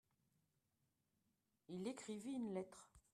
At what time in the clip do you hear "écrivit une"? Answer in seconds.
1.87-2.55